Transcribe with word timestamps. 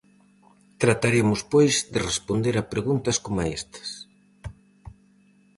Trataremos 0.81 1.39
pois 1.53 1.75
de 1.93 1.99
responder 2.09 2.55
a 2.57 2.69
preguntas 2.73 3.17
coma 3.25 3.49
estas: 3.59 3.89